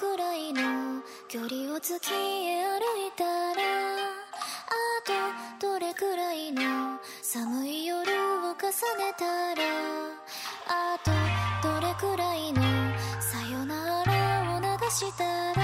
[0.00, 3.62] くらいの距離を月へ歩いたら
[4.00, 6.62] あとどれくらいの
[7.20, 9.62] 寒い夜を重ねたら
[10.68, 11.10] あと
[11.68, 12.62] どれくらいの
[13.20, 15.59] さよならを流したら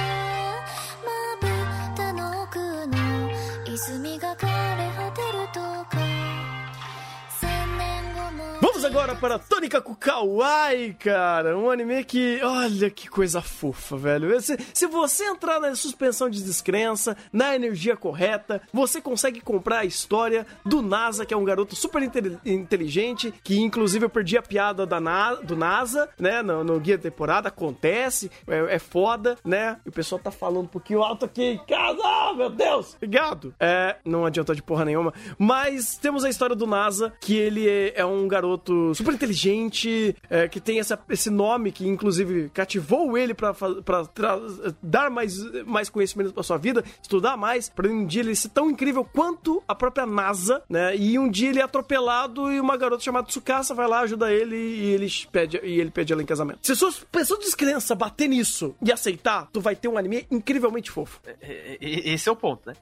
[8.86, 11.58] agora para Tônica com Kawaii, cara.
[11.58, 14.40] Um anime que, olha que coisa fofa, velho.
[14.40, 19.84] Se, se você entrar na suspensão de descrença, na energia correta, você consegue comprar a
[19.84, 24.42] história do NASA, que é um garoto super inte- inteligente, que inclusive eu perdi a
[24.42, 27.48] piada da Na- do NASA, né, no, no guia da temporada.
[27.48, 29.78] Acontece, é, é foda, né?
[29.84, 32.94] E o pessoal tá falando um pouquinho alto aqui em casa, ah, meu Deus!
[32.94, 33.52] Obrigado!
[33.58, 35.12] É, não adiantou de porra nenhuma.
[35.36, 40.48] Mas temos a história do NASA, que ele é, é um garoto super inteligente, é,
[40.48, 43.54] que tem essa- esse nome que inclusive cativou ele tra-
[44.82, 48.70] dar mais, mais conhecimento pra sua vida, estudar mais, pra um dia ele ser tão
[48.70, 50.96] incrível quanto a própria NASA, né?
[50.96, 54.56] E um dia ele é atropelado e uma garota chamada Tsukasa vai lá, ajuda ele
[54.56, 56.58] e ele pede, e ele pede ela em casamento.
[56.62, 60.90] Se sua pessoa de descrença bater nisso e aceitar, tu vai ter um anime incrivelmente
[60.90, 61.20] fofo.
[61.42, 62.74] E- e- Esse é o ponto, né?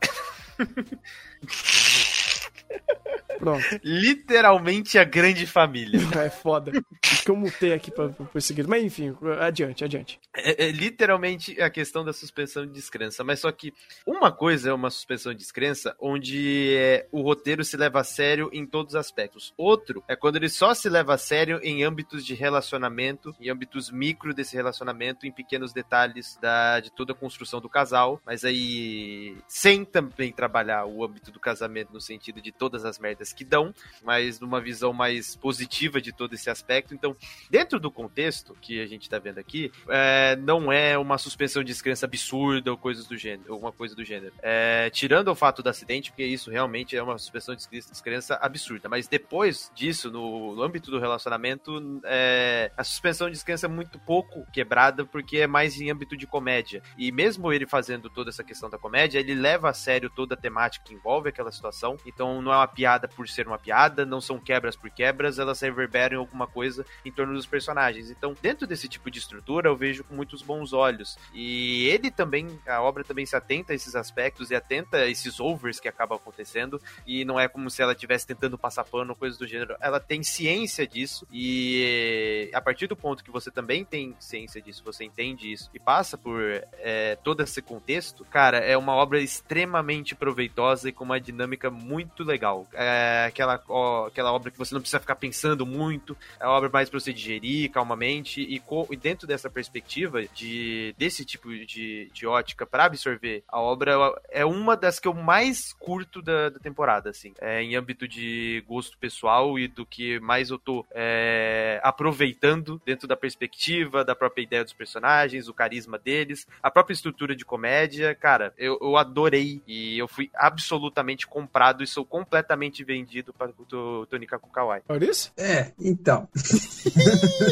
[3.39, 3.65] Pronto.
[3.83, 6.01] Literalmente a grande família.
[6.25, 6.73] É foda.
[7.03, 8.67] Que eu mutei aqui pra, pra seguir.
[8.67, 10.19] Mas enfim, adiante, adiante.
[10.35, 13.23] É, é literalmente a questão da suspensão de descrença.
[13.25, 13.75] Mas só que
[14.07, 18.49] uma coisa é uma suspensão de descrença onde é, o roteiro se leva a sério
[18.53, 19.53] em todos os aspectos.
[19.57, 23.91] Outro é quando ele só se leva a sério em âmbitos de relacionamento, em âmbitos
[23.91, 28.21] micro desse relacionamento, em pequenos detalhes da, de toda a construção do casal.
[28.25, 33.24] Mas aí, sem também trabalhar o âmbito do casamento no sentido de todas as merdas
[33.33, 36.95] que dão, mas numa visão mais positiva de todo esse aspecto.
[36.95, 37.17] Então,
[37.51, 41.73] dentro do contexto que a gente tá vendo aqui, é, não é uma suspensão de
[41.73, 44.33] descrença absurda ou coisas do gênero, alguma coisa do gênero.
[44.43, 48.89] É, tirando o fato do acidente, porque isso realmente é uma suspensão de descrença absurda.
[48.89, 53.99] Mas depois disso, no, no âmbito do relacionamento, é, a suspensão de descrença é muito
[53.99, 56.83] pouco quebrada, porque é mais em âmbito de comédia.
[56.97, 60.37] E mesmo ele fazendo toda essa questão da comédia, ele leva a sério toda a
[60.37, 61.97] temática que envolve aquela situação.
[62.07, 65.61] Então não é uma piada por ser uma piada, não são quebras por quebras, elas
[65.61, 68.11] reverberam alguma coisa em torno dos personagens.
[68.11, 71.17] Então, dentro desse tipo de estrutura, eu vejo com muitos bons olhos.
[71.33, 75.41] E ele também, a obra também se atenta a esses aspectos e atenta a esses
[75.41, 76.81] overs que acabam acontecendo.
[77.07, 79.77] E não é como se ela estivesse tentando passar pano coisa do gênero.
[79.81, 81.27] Ela tem ciência disso.
[81.33, 85.79] E a partir do ponto que você também tem ciência disso, você entende isso e
[85.79, 86.41] passa por
[86.75, 92.23] é, todo esse contexto, cara, é uma obra extremamente proveitosa e com uma dinâmica muito
[92.23, 92.67] legal.
[92.73, 96.89] É aquela, ó, aquela obra que você não precisa ficar pensando muito, é obra mais
[96.89, 102.67] pra você digerir calmamente e, e dentro dessa perspectiva de desse tipo de, de ótica
[102.67, 103.95] para absorver a obra
[104.31, 108.63] é uma das que eu mais curto da, da temporada, assim, é, em âmbito de
[108.67, 114.43] gosto pessoal e do que mais eu tô é, aproveitando dentro da perspectiva, da própria
[114.43, 119.63] ideia dos personagens, o carisma deles, a própria estrutura de comédia, cara, eu, eu adorei
[119.67, 124.83] e eu fui absolutamente comprado e sou completamente vendido para o Tonika Kukawai.
[124.89, 125.33] Olha isso?
[125.37, 126.29] É, então.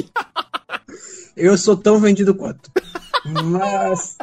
[1.36, 2.70] eu sou tão vendido quanto.
[3.24, 4.16] Mas.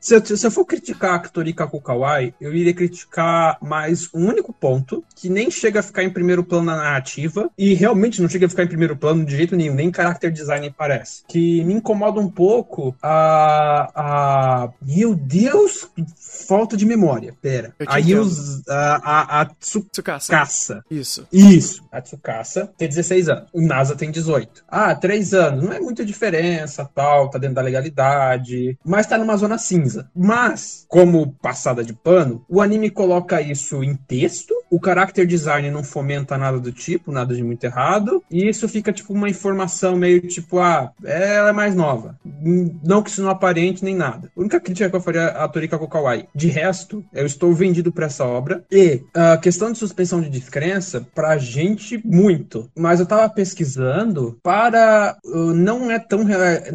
[0.00, 4.52] Se eu, se eu for criticar a Torika Kukawai, eu iria criticar mais um único
[4.52, 8.46] ponto, que nem chega a ficar em primeiro plano na narrativa, e realmente não chega
[8.46, 11.22] a ficar em primeiro plano de jeito nenhum, nem character design parece.
[11.26, 13.90] Que me incomoda um pouco a.
[13.94, 15.88] a meu Deus,
[16.46, 17.34] falta de memória.
[17.40, 17.74] Pera.
[17.78, 18.22] Eu te A entendo.
[18.22, 18.68] Yus.
[18.68, 20.18] A, a, a Tsukasa.
[20.18, 20.84] Tsukasa.
[20.90, 21.26] Isso.
[21.32, 21.84] Isso.
[21.90, 23.48] A Tsukasa tem 16 anos.
[23.52, 24.64] O NASA tem 18.
[24.68, 25.64] Ah, 3 anos.
[25.64, 27.30] Não é muita diferença, tal.
[27.30, 28.78] Tá dentro da legalidade.
[28.84, 29.95] Mas tá numa zona cinza.
[30.14, 34.54] Mas, como passada de pano, o anime coloca isso em texto.
[34.70, 38.22] O character design não fomenta nada do tipo, nada de muito errado.
[38.30, 42.16] E isso fica tipo uma informação meio tipo, ah, ela é mais nova.
[42.24, 44.30] Não que isso não aparente nem nada.
[44.36, 46.26] A única crítica que eu faria a Torika Kokawai.
[46.34, 48.64] De resto, eu estou vendido pra essa obra.
[48.70, 52.70] E a questão de suspensão de descrença, pra gente, muito.
[52.76, 55.16] Mas eu tava pesquisando para.
[55.24, 56.24] uh, não é tão.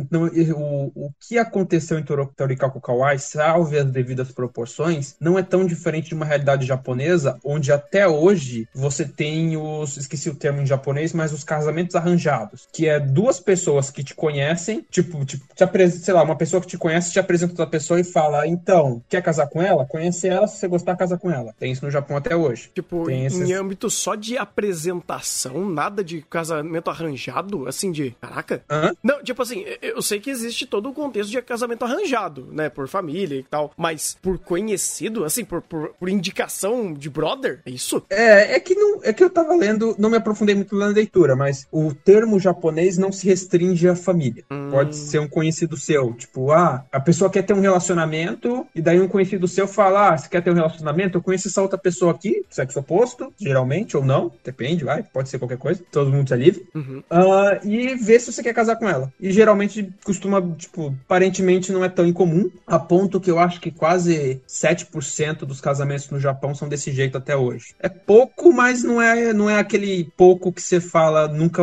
[0.10, 5.44] não, o, o que aconteceu em Toro- Torikaku Kawai, salve as devidas proporções, não é
[5.44, 9.98] tão diferente de uma realidade japonesa, onde a até hoje você tem os.
[9.98, 12.68] Esqueci o termo em japonês, mas os casamentos arranjados.
[12.72, 16.62] Que é duas pessoas que te conhecem, tipo, tipo te apresenta, sei lá, uma pessoa
[16.62, 19.86] que te conhece te apresenta outra pessoa e fala: então, quer casar com ela?
[19.86, 21.54] Conhece ela, se você gostar, casa com ela.
[21.60, 22.70] Tem isso no Japão até hoje.
[22.74, 28.12] Tipo, Tem em esses- âmbito só de apresentação, nada de casamento arranjado, assim, de.
[28.22, 28.64] Caraca.
[28.70, 28.94] Hã?
[29.04, 32.70] Não, tipo assim, eu- sei que existe todo o contexto de casamento arranjado, né?
[32.70, 33.72] Por família e tal.
[33.78, 38.04] Mas por conhecido, assim, por, por, por indicação de brother, isso?
[38.10, 41.36] É, é que não, é que eu tava lendo, não me aprofundei muito na leitura,
[41.36, 44.44] mas o termo japonês não se restringe à família.
[44.70, 49.00] Pode ser um conhecido seu, tipo, ah, a pessoa quer ter um relacionamento e daí
[49.00, 51.18] um conhecido seu fala, ah, você quer ter um relacionamento?
[51.18, 55.40] Eu conheço essa outra pessoa aqui, sexo oposto, geralmente ou não, depende, vai, pode ser
[55.40, 56.68] qualquer coisa, todo mundo é livre.
[56.74, 57.04] Uhum.
[57.10, 59.12] Ah, e vê se você quer casar com ela.
[59.20, 63.72] E geralmente costuma, tipo, aparentemente não é tão incomum, a ponto que eu acho que
[63.72, 67.61] quase 7% dos casamentos no Japão são desse jeito até hoje.
[67.80, 71.62] É pouco, mas não é, não é aquele pouco que você fala, nunca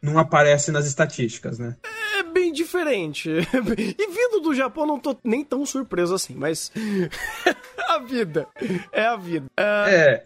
[0.00, 1.76] não aparece nas estatísticas, né?
[2.18, 3.30] É bem diferente.
[3.78, 6.72] E vindo do Japão, não tô nem tão surpreso assim, mas.
[7.88, 8.46] a vida.
[8.92, 9.46] É a vida.
[9.56, 10.24] Ah, É,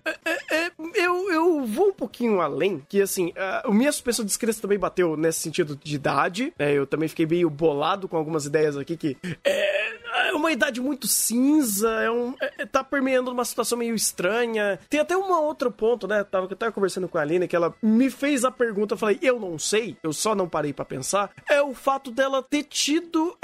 [0.50, 4.78] É, eu, eu vou um pouquinho além, que assim, a minha suspensão de descrença também
[4.78, 6.52] bateu nesse sentido de idade.
[6.58, 6.72] né?
[6.72, 11.06] eu também fiquei meio bolado com algumas ideias aqui que é, é uma idade muito
[11.06, 14.78] cinza, é um, é, tá permeando uma situação meio estranha.
[14.88, 16.24] Tem até um outro ponto, né?
[16.24, 19.18] Tava, eu tava conversando com a Aline, que ela me fez a pergunta, eu falei,
[19.22, 21.30] eu não sei, eu só não parei pra pensar.
[21.48, 23.36] É o fato dela ter tido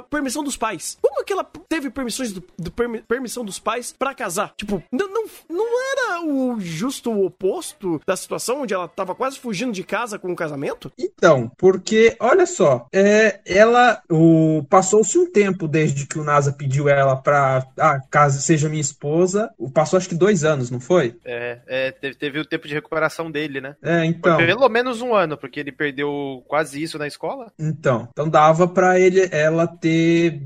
[0.00, 0.98] a permissão dos pais.
[1.00, 4.52] Como que ela teve permissões do, do permi- permissão dos pais pra casar?
[4.56, 9.72] Tipo, não, não, não era o justo oposto da situação onde ela tava quase fugindo
[9.72, 10.90] de casa com o casamento?
[10.98, 16.88] Então, porque, olha só, é, ela o, passou-se um tempo desde que o NASA pediu
[16.88, 21.16] ela pra, ah, caso seja minha esposa, passou acho que dois anos, não foi?
[21.24, 23.76] É, é, teve, teve o tempo de recuperação dele, né?
[23.82, 27.52] É, Foi então, pelo menos um ano, porque ele perdeu quase isso na escola.
[27.58, 29.89] então, então dava pra ele, ela ter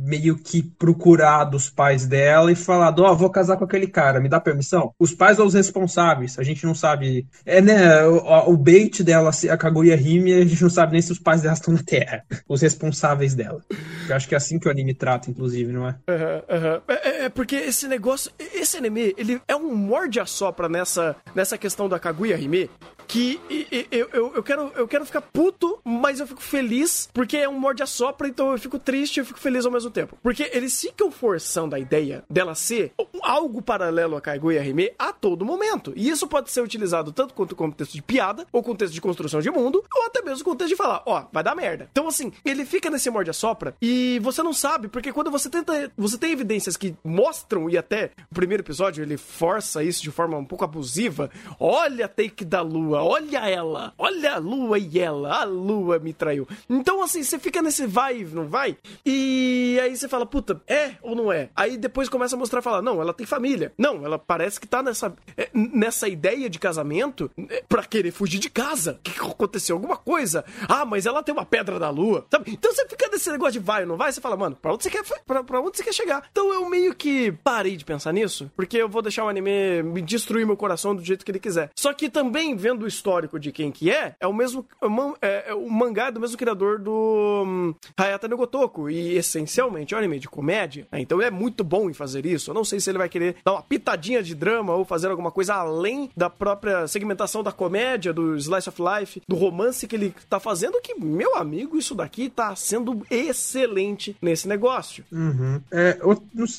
[0.01, 4.29] meio que procurado os pais dela e falado, ó, vou casar com aquele cara, me
[4.29, 4.93] dá permissão?
[4.99, 9.31] Os pais ou os responsáveis, a gente não sabe, é, né, o, o bait dela,
[9.51, 12.25] a Kaguya Hime, a gente não sabe nem se os pais dela estão na Terra,
[12.49, 13.61] os responsáveis dela.
[14.09, 15.95] Eu acho que é assim que o anime trata, inclusive, não é?
[16.09, 16.83] Aham.
[16.89, 21.17] É, é- é porque esse negócio, esse anime, ele é um morde a sopra nessa,
[21.35, 22.69] nessa questão da Kaguya Hime,
[23.07, 27.09] que e- e- eu, eu, eu, quero, eu quero ficar puto, mas eu fico feliz,
[27.13, 29.73] porque é um morde a sopra, então eu fico triste e eu fico feliz ao
[29.73, 30.17] mesmo tempo.
[30.23, 32.93] Porque eles ficam forçando a ideia dela ser
[33.23, 35.93] algo paralelo a Kaguya Hime a todo momento.
[35.97, 39.51] E isso pode ser utilizado tanto quanto contexto de piada, ou contexto de construção de
[39.51, 41.89] mundo, ou até mesmo contexto de falar, ó, vai dar merda.
[41.91, 45.49] Então, assim, ele fica nesse morde a sopra e você não sabe, porque quando você
[45.49, 45.91] tenta.
[45.97, 50.37] Você tem evidências que mostram, e até o primeiro episódio ele força isso de forma
[50.37, 51.31] um pouco abusiva.
[51.59, 56.13] Olha a take da lua, olha ela, olha a lua e ela, a lua me
[56.13, 56.47] traiu.
[56.69, 60.93] Então, assim, você fica nesse vai e não vai, e aí você fala, puta, é
[61.03, 61.51] ou não é?
[61.55, 63.73] Aí depois começa a mostrar e fala, não, ela tem família.
[63.79, 68.39] Não, ela parece que tá nessa, é, nessa ideia de casamento é, pra querer fugir
[68.39, 69.01] de casa.
[69.03, 70.45] Que aconteceu alguma coisa.
[70.69, 72.53] Ah, mas ela tem uma pedra da lua, sabe?
[72.53, 74.83] Então você fica nesse negócio de vai ou não vai, você fala, mano, pra onde
[74.83, 76.27] você quer, pra, pra onde você quer chegar?
[76.31, 80.03] Então eu meio que parei de pensar nisso, porque eu vou deixar o anime me
[80.03, 81.71] destruir meu coração do jeito que ele quiser.
[81.77, 85.51] Só que também, vendo o histórico de quem que é, é o mesmo, é é,
[85.51, 90.01] é o mangá do mesmo criador do hum, Hayata no Gotoku, e essencialmente é um
[90.01, 91.01] anime de comédia, né?
[91.01, 92.51] então ele é muito bom em fazer isso.
[92.51, 95.31] Eu não sei se ele vai querer dar uma pitadinha de drama ou fazer alguma
[95.31, 100.15] coisa além da própria segmentação da comédia, do slice of life, do romance que ele
[100.29, 105.05] tá fazendo, que, meu amigo, isso daqui tá sendo excelente nesse negócio.
[105.11, 105.61] Uhum.
[105.71, 105.99] É,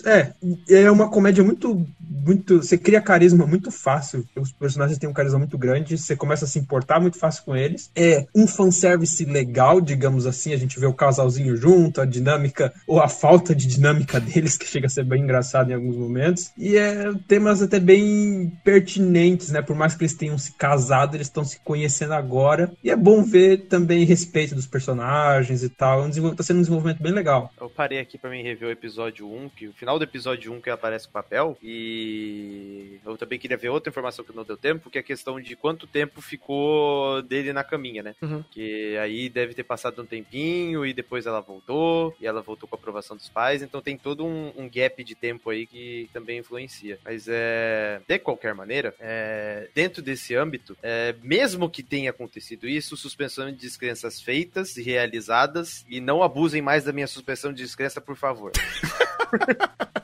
[0.06, 2.58] é, é uma comédia muito, muito.
[2.58, 4.26] Você cria carisma muito fácil.
[4.36, 5.98] Os personagens têm um carisma muito grande.
[5.98, 7.90] Você começa a se importar muito fácil com eles.
[7.96, 10.54] É um fanservice legal, digamos assim.
[10.54, 14.66] A gente vê o casalzinho junto, a dinâmica, ou a falta de dinâmica deles, que
[14.66, 16.52] chega a ser bem engraçado em alguns momentos.
[16.58, 19.62] E é temas até bem pertinentes, né?
[19.62, 22.72] Por mais que eles tenham se casado, eles estão se conhecendo agora.
[22.84, 26.02] E é bom ver também respeito dos personagens e tal.
[26.02, 27.52] É um desenvol- Tá sendo um desenvolvimento bem legal.
[27.60, 30.62] Eu parei aqui pra mim rever o episódio 1, que o final do episódio 1
[30.62, 34.90] que aparece o papel, e eu também queria ver outra informação que não deu tempo,
[34.90, 38.16] que é a questão de quanto tempo ficou dele na caminha, né?
[38.22, 38.44] Uhum.
[38.52, 42.76] Que aí deve ter passado um tempinho e depois ela voltou, e ela voltou com
[42.76, 46.40] a aprovação dos pais, então tem todo um, um gap de tempo aí que também
[46.40, 47.00] influencia.
[47.04, 48.02] Mas é.
[48.08, 53.58] De qualquer maneira, é, dentro desse âmbito, é, mesmo que tenha acontecido isso, suspensão de
[53.58, 58.52] descrenças feitas e realizadas, e não abusem mais da minha suspensão de descrença, por favor.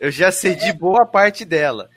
[0.00, 1.90] Eu já cedi boa parte dela.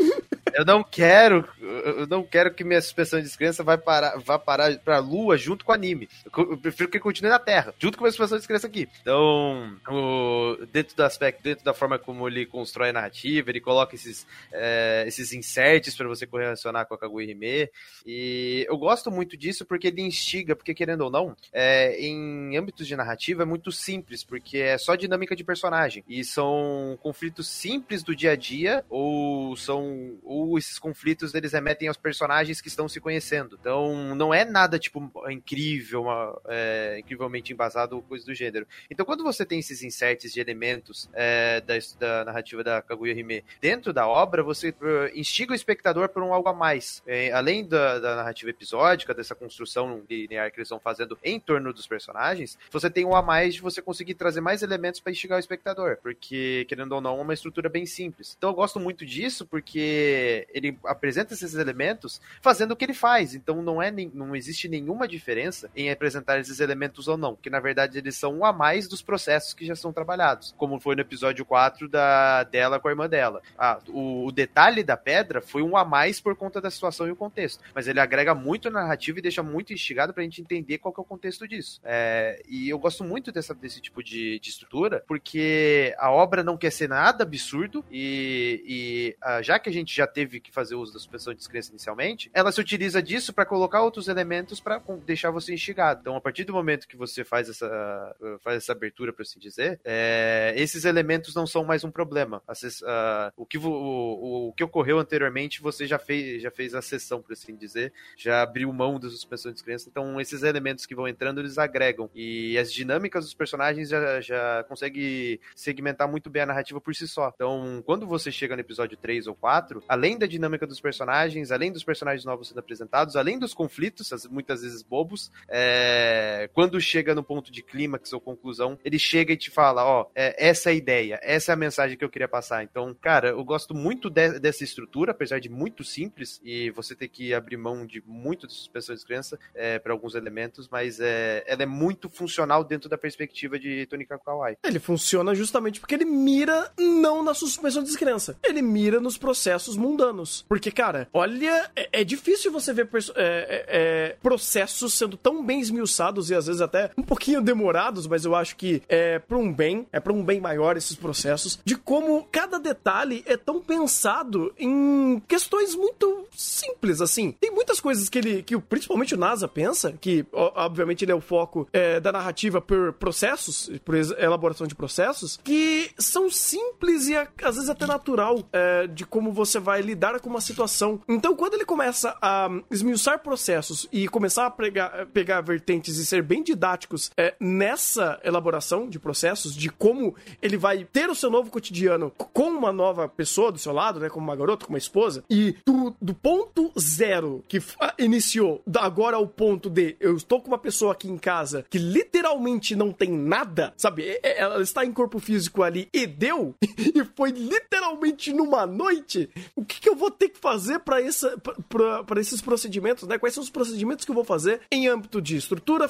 [0.54, 4.78] Eu não quero eu não quero que minha suspensão de descrença vai parar, vá parar
[4.80, 6.10] pra lua junto com o anime.
[6.26, 8.88] Eu prefiro que continue na Terra, junto com a minha suspensão de descrença aqui.
[9.02, 13.96] Então, o, dentro do aspecto, dentro da forma como ele constrói a narrativa, ele coloca
[13.96, 17.70] esses, é, esses inserts para você correlacionar com a Kaguya Hime.
[18.06, 22.88] E eu gosto muito disso porque ele instiga, porque querendo ou não, é, em âmbitos
[22.88, 26.04] de narrativa é muito simples, porque é só dinâmica de personagem.
[26.08, 30.18] E são conflitos simples do dia a dia, ou são.
[30.24, 33.58] Ou esses conflitos eles remetem aos personagens que estão se conhecendo.
[33.60, 38.68] Então não é nada tipo incrível, uma, é, incrivelmente embasado ou coisa do gênero.
[38.90, 43.44] Então quando você tem esses inserts de elementos é, da, da, narrativa da Kaguya Hime
[43.60, 44.76] dentro da obra, você uh,
[45.16, 47.02] instiga o espectador por um algo a mais.
[47.06, 51.74] É, além da, da, narrativa episódica, dessa construção linear que eles estão fazendo em torno
[51.74, 55.38] dos personagens, você tem um a mais de você conseguir trazer mais elementos para instigar
[55.38, 55.98] o espectador.
[56.02, 58.36] Porque, querendo ou não, é uma estrutura bem simples.
[58.38, 63.34] Então eu gosto muito disso porque ele apresenta esses elementos fazendo o que ele faz.
[63.34, 67.36] Então não, é, não existe nenhuma diferença em apresentar esses elementos ou não.
[67.36, 70.54] Que na verdade eles são um a mais dos processos que já são trabalhados.
[70.58, 73.42] Como foi no episódio 4 da, dela com a irmã dela.
[73.58, 77.12] Ah, o, o detalhe da pedra foi um a mais por conta da situação e
[77.12, 77.64] o contexto.
[77.74, 81.00] Mas ele agrega muito na narrativa e deixa muito instigado pra gente entender qual que
[81.00, 81.80] é o contexto disso.
[81.84, 86.58] É, e eu gosto muito dessa, desse tipo de, de, estrutura, porque a obra não
[86.58, 90.76] quer ser nada absurdo e, e ah, já que a gente já teve que fazer
[90.76, 95.32] uso da suspensão descrença inicialmente, ela se utiliza disso para colocar outros elementos para deixar
[95.32, 96.02] você instigado.
[96.02, 99.80] Então, a partir do momento que você faz essa, faz essa abertura, por assim dizer,
[99.84, 102.42] é, esses elementos não são mais um problema.
[102.48, 106.82] Uh, o, que, o, o, o, que ocorreu anteriormente, você já fez, já fez a
[106.82, 109.88] sessão, por assim dizer, já abriu mão da suspensão de descrença.
[109.90, 112.10] Então, esses elementos que vão entrando, eles agregam.
[112.14, 117.08] E as dinâmicas dos personagens já, já consegue segmentar muito bem a narrativa por si
[117.08, 117.32] só.
[117.34, 121.72] Então, quando você chega no episódio 3 ou 4, além da dinâmica dos personagens, além
[121.72, 126.50] dos personagens novos sendo apresentados, além dos conflitos, muitas vezes bobos, é...
[126.54, 130.48] quando chega no ponto de clímax ou conclusão, ele chega e te fala: Ó, é,
[130.50, 132.64] essa é a ideia, essa é a mensagem que eu queria passar.
[132.64, 137.08] Então, cara, eu gosto muito de, dessa estrutura, apesar de muito simples, e você ter
[137.08, 141.44] que abrir mão de muito de suspensão de crença é, para alguns elementos, mas é,
[141.48, 144.58] ela é muito funcional dentro da perspectiva de Tony Kakawai.
[144.64, 149.76] Ele funciona justamente porque ele mira não na suspensão de descrença, ele mira nos processos
[149.76, 150.46] mundanos.
[150.48, 155.60] Porque, cara, olha, é, é difícil você ver é, é, é, processos sendo tão bem
[155.60, 159.52] esmiuçados e às vezes até um pouquinho demorados, mas eu acho que é para um
[159.52, 164.54] bem, é para um bem maior esses processos, de como cada detalhe é tão pensado
[164.58, 167.32] em questões muito simples, assim.
[167.32, 171.22] Tem muitas coisas que ele, que principalmente o NASA pensa, que obviamente ele é o
[171.22, 177.56] foco é, da narrativa por processos, por elaboração de processos, que são simples e às
[177.56, 180.97] vezes até natural é, de como você vai lidar com uma situação.
[181.08, 186.22] Então, quando ele começa a esmiuçar processos e começar a pregar, pegar vertentes e ser
[186.22, 191.50] bem didáticos é, nessa elaboração de processos, de como ele vai ter o seu novo
[191.50, 195.24] cotidiano com uma nova pessoa do seu lado, né, como uma garota, como uma esposa,
[195.30, 197.62] e do, do ponto zero que
[197.98, 202.76] iniciou, agora ao ponto de eu estou com uma pessoa aqui em casa que literalmente
[202.76, 204.20] não tem nada, sabe?
[204.24, 209.30] Ela está em corpo físico ali e deu, e foi literalmente numa noite.
[209.56, 213.18] O que, que eu vou ter que fazer para esses procedimentos, né?
[213.18, 215.90] Quais são os procedimentos que eu vou fazer em âmbito de estrutura,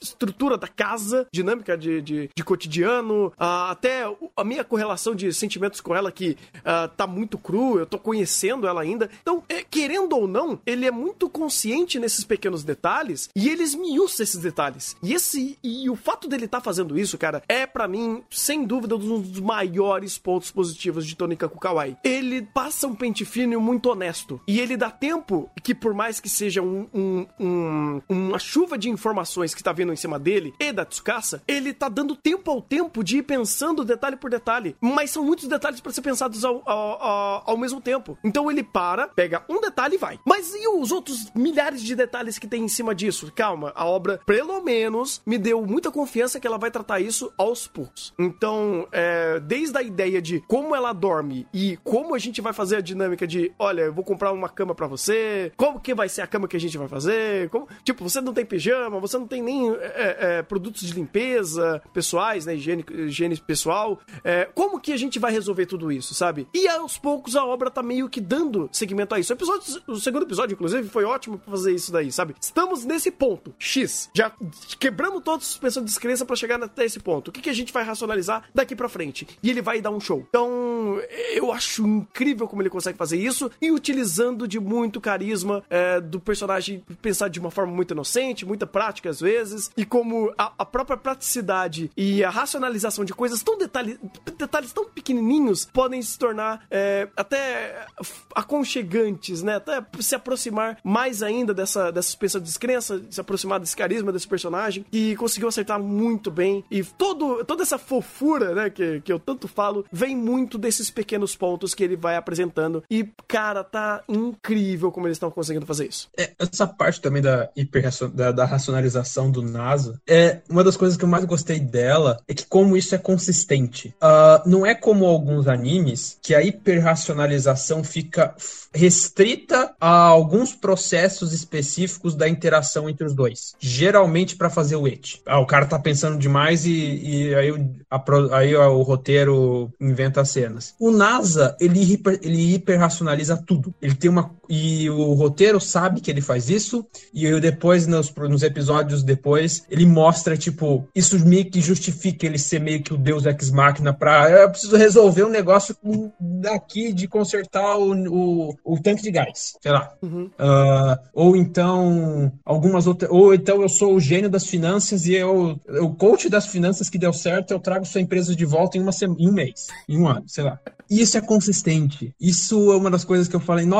[0.00, 4.04] estrutura da casa, dinâmica de, de, de cotidiano, uh, até
[4.36, 8.66] a minha correlação de sentimentos com ela que uh, tá muito cru, eu tô conhecendo
[8.66, 9.10] ela ainda.
[9.20, 14.22] Então, é, querendo ou não, ele é muito consciente nesses pequenos detalhes e ele esmiuça
[14.22, 14.96] esses detalhes.
[15.02, 18.64] E esse e o fato dele estar tá fazendo isso, cara, é para mim, sem
[18.64, 21.96] dúvida, um dos maiores pontos positivos de Tony Kakukawai.
[22.04, 24.27] Ele passa um pente fino muito honesto.
[24.46, 28.90] E ele dá tempo que, por mais que seja um, um, um, uma chuva de
[28.90, 32.60] informações que tá vindo em cima dele e da Tsukasa, ele tá dando tempo ao
[32.60, 34.76] tempo de ir pensando detalhe por detalhe.
[34.80, 38.18] Mas são muitos detalhes para ser pensados ao, ao, ao, ao mesmo tempo.
[38.24, 40.18] Então ele para, pega um detalhe e vai.
[40.24, 43.32] Mas e os outros milhares de detalhes que tem em cima disso?
[43.34, 47.66] Calma, a obra, pelo menos, me deu muita confiança que ela vai tratar isso aos
[47.66, 48.12] poucos.
[48.18, 52.76] Então, é, desde a ideia de como ela dorme e como a gente vai fazer
[52.76, 56.22] a dinâmica de, olha, eu vou comprar uma cama para você, como que vai ser
[56.22, 59.26] a cama que a gente vai fazer, como, tipo, você não tem pijama, você não
[59.26, 64.92] tem nem é, é, produtos de limpeza pessoais, né, higiene, higiene pessoal, é, como que
[64.92, 66.48] a gente vai resolver tudo isso, sabe?
[66.52, 69.32] E aos poucos a obra tá meio que dando segmento a isso.
[69.32, 72.34] O, episódio, o segundo episódio, inclusive, foi ótimo pra fazer isso daí, sabe?
[72.40, 74.32] Estamos nesse ponto, X, já
[74.78, 77.28] quebramos toda a suspensão de descrença para chegar até esse ponto.
[77.28, 79.26] O que, que a gente vai racionalizar daqui para frente?
[79.42, 80.24] E ele vai dar um show.
[80.28, 81.00] Então,
[81.32, 86.00] eu acho incrível como ele consegue fazer isso e utilizando precisando de muito carisma é,
[86.00, 90.52] do personagem pensar de uma forma muito inocente, muita prática às vezes, e como a,
[90.58, 94.00] a própria praticidade e a racionalização de coisas tão detalhe,
[94.38, 97.86] detalhes tão pequenininhos podem se tornar é, até
[98.34, 99.56] aconchegantes, né?
[99.56, 104.26] Até se aproximar mais ainda dessa, dessa suspensão de descrença, se aproximar desse carisma desse
[104.26, 106.64] personagem, e conseguiu acertar muito bem.
[106.70, 111.36] E todo, toda essa fofura, né, que, que eu tanto falo, vem muito desses pequenos
[111.36, 112.82] pontos que ele vai apresentando.
[112.90, 116.08] E, cara, tá incrível como eles estão conseguindo fazer isso.
[116.16, 120.96] É, essa parte também da, hiper, da, da racionalização do NASA é uma das coisas
[120.96, 123.94] que eu mais gostei dela é que como isso é consistente.
[124.02, 128.34] Uh, não é como alguns animes que a hiperracionalização fica
[128.72, 133.54] restrita a alguns processos específicos da interação entre os dois.
[133.58, 135.20] Geralmente para fazer o et.
[135.26, 137.50] Ah, o cara tá pensando demais e, e aí,
[137.90, 138.02] a,
[138.36, 140.74] aí o roteiro inventa as cenas.
[140.78, 143.74] O NASA, ele, hiper, ele hiperracionaliza tudo.
[143.94, 144.30] Tem uma.
[144.48, 149.62] E o roteiro sabe que ele faz isso, e eu depois, nos, nos episódios depois,
[149.70, 153.92] ele mostra, tipo, isso meio que justifica ele ser meio que o Deus Ex Machina
[153.92, 154.30] pra.
[154.30, 155.76] Eu preciso resolver um negócio
[156.18, 159.92] daqui de consertar o, o, o tanque de gás, sei lá.
[160.02, 160.30] Uhum.
[160.38, 163.10] Uh, ou então, algumas outras.
[163.10, 166.98] Ou então eu sou o gênio das finanças e eu, o coach das finanças que
[166.98, 170.08] deu certo, eu trago sua empresa de volta em, uma em um mês, em um
[170.08, 170.58] ano, sei lá.
[170.90, 172.14] E isso é consistente.
[172.18, 173.77] Isso é uma das coisas que eu falei, nossa,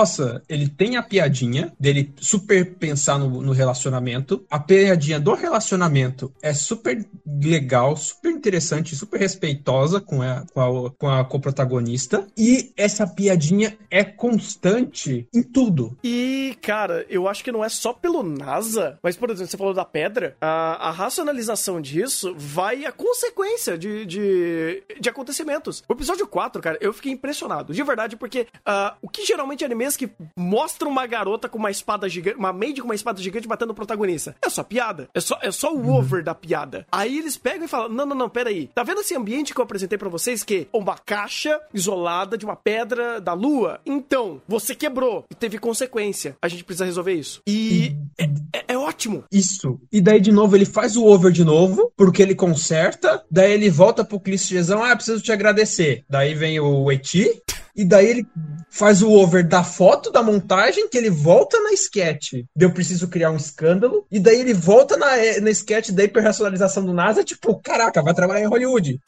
[0.49, 4.45] ele tem a piadinha dele super pensar no, no relacionamento.
[4.51, 10.91] A piadinha do relacionamento é super legal, super interessante, super respeitosa com a, com a,
[10.91, 12.27] com a coprotagonista.
[12.37, 15.97] E essa piadinha é constante em tudo.
[16.03, 19.75] E, cara, eu acho que não é só pelo NASA, mas, por exemplo, você falou
[19.75, 25.83] da pedra, a, a racionalização disso vai a consequência de, de, de acontecimentos.
[25.89, 27.73] O episódio 4, cara, eu fiquei impressionado.
[27.73, 32.09] De verdade, porque uh, o que geralmente animes que mostram uma garota com uma espada
[32.09, 34.35] gigante, uma maid com uma espada gigante batendo o protagonista.
[34.43, 35.09] É só piada.
[35.15, 36.87] É só, é só o over da piada.
[36.91, 38.69] Aí eles pegam e falam: não, não, não, peraí.
[38.75, 40.43] Tá vendo esse ambiente que eu apresentei para vocês?
[40.43, 43.81] Que uma caixa isolada de uma pedra da lua?
[43.87, 46.37] Então, você quebrou e teve consequência.
[46.43, 47.43] A gente precisa resolver isso.
[47.47, 47.97] E, e...
[48.19, 48.25] É,
[48.59, 49.25] é, é ótimo.
[49.33, 49.81] Isso.
[49.93, 53.23] E daí, de novo, ele faz o over de novo, porque ele conserta.
[53.31, 56.05] Daí ele volta pro clichêzão: ah, preciso te agradecer.
[56.09, 57.43] Daí vem o Eti,
[57.79, 58.27] e daí ele
[58.69, 62.45] faz o over da foto da montagem, que ele volta na sketch.
[62.59, 64.05] Eu preciso criar um escândalo.
[64.11, 65.07] E daí ele volta na,
[65.41, 69.01] na sketch da hiperracionalização do NASA, tipo, caraca, vai trabalhar em Hollywood.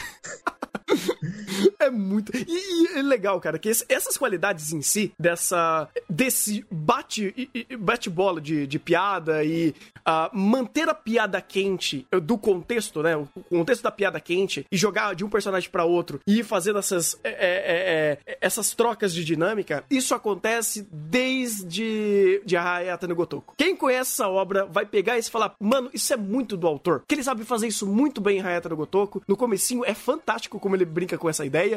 [1.80, 2.32] é muito.
[2.36, 5.88] E, e, é legal, cara, que esse, essas qualidades em si, dessa.
[6.08, 13.16] desse bate, bate-bola de, de piada e uh, manter a piada quente do contexto, né?
[13.16, 16.78] O contexto da piada quente e jogar de um personagem para outro e ir fazendo
[16.78, 23.54] essas, é, é, essas trocas de dinâmica, isso acontece desde de Hayata no Gotoku.
[23.56, 27.02] Quem conhece essa obra vai pegar e falar, mano, isso é muito do autor.
[27.06, 29.22] Que ele sabe fazer isso muito bem em Hayata no Gotoku.
[29.26, 31.69] No comecinho é fantástico como ele brinca com essa ideia.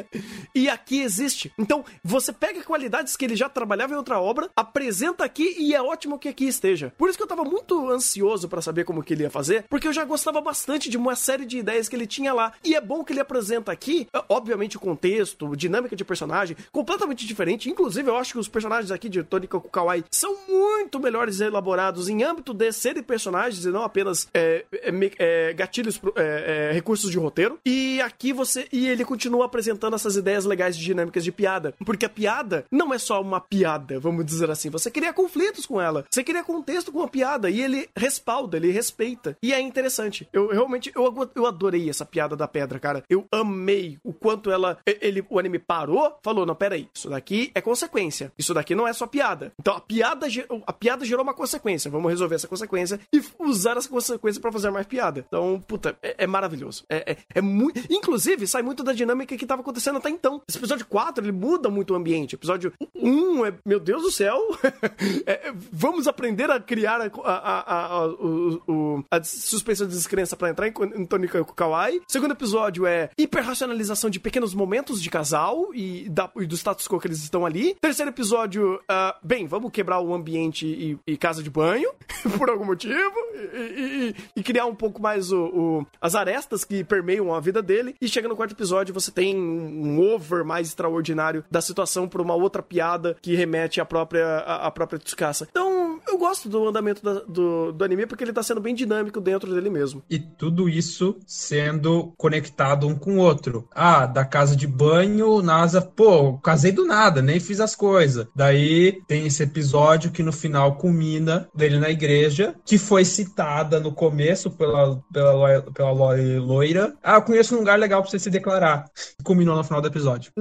[0.54, 1.52] E aqui existe.
[1.58, 5.82] Então, você pega qualidades que ele já trabalhava em outra obra, apresenta aqui e é
[5.82, 6.92] ótimo que aqui esteja.
[6.96, 9.86] Por isso que eu tava muito ansioso para saber como que ele ia fazer, porque
[9.86, 12.52] eu já gostava bastante de uma série de ideias que ele tinha lá.
[12.64, 17.70] E é bom que ele apresenta aqui, obviamente, o contexto, dinâmica de personagem, completamente diferente.
[17.70, 22.22] Inclusive, eu acho que os personagens aqui de Tony Kawai são muito melhores elaborados em
[22.22, 27.18] âmbito de serem personagens e não apenas é, é, é, gatilhos, é, é, recursos de
[27.18, 27.58] roteiro.
[27.64, 28.66] E aqui você.
[28.72, 31.74] E ele continua apresentando essas ideias legais de dinâmicas de piada.
[31.84, 34.70] Porque a piada não é só uma piada, vamos dizer assim.
[34.70, 36.04] Você cria conflitos com ela.
[36.10, 37.50] Você cria contexto com a piada.
[37.50, 39.36] E ele respalda, ele respeita.
[39.42, 40.28] E é interessante.
[40.32, 43.02] Eu realmente, eu, eu adorei essa piada da pedra, cara.
[43.08, 44.78] Eu amei o quanto ela.
[44.86, 48.32] Ele, o anime parou, falou: não, peraí, isso daqui é consequência.
[48.38, 49.52] Isso daqui não é só piada.
[49.60, 50.26] Então a piada,
[50.66, 51.90] a piada gerou uma consequência.
[51.90, 55.24] Vamos resolver essa consequência e usar essa consequência para fazer mais piada.
[55.26, 56.84] Então, puta, é, é maravilhoso.
[56.88, 57.80] É, é, é muito.
[57.90, 60.42] Inclusive, sai muito da dinâmica que tava acontecendo até então.
[60.48, 62.34] Esse episódio 4, ele muda muito o ambiente.
[62.34, 64.38] Episódio 1 é, meu Deus do céu,
[65.26, 70.68] é, vamos aprender a criar a, a, a, o, a suspensão de descrença para entrar
[70.68, 72.02] em, em Tonika Kawaii.
[72.06, 77.00] Segundo episódio é hiperracionalização de pequenos momentos de casal e, da, e do status quo
[77.00, 77.76] que eles estão ali.
[77.80, 81.90] Terceiro episódio, uh, bem, vamos quebrar o ambiente e, e casa de banho,
[82.38, 86.82] por algum motivo, e, e, e, criar um pouco mais o, o, as arestas que
[86.82, 87.94] permeiam a vida dele.
[88.00, 92.34] E chega no quarto episódio, você tem um over mais extraordinário da situação por uma
[92.34, 95.46] outra piada que remete à própria, à, à própria Tsukasa.
[95.50, 99.20] Então, eu gosto do andamento da- do, do anime porque ele tá sendo bem dinâmico
[99.20, 100.02] dentro dele mesmo.
[100.08, 103.68] E tudo isso sendo conectado um com o outro.
[103.74, 108.26] Ah, da casa de banho, NASA, pô, casei do nada, nem fiz as coisas.
[108.34, 113.92] Daí tem esse episódio que no final culmina dele na igreja, que foi citada no
[113.92, 116.94] começo pela, pela, loi- pela loi- loira.
[117.02, 118.84] Ah, eu conheço um lugar legal pra você se declarar.
[119.24, 120.32] Culminou no final do episódio.